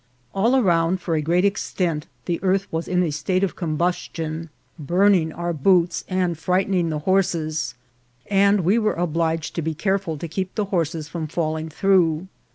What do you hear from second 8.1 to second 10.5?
and we were obliged to be care ful to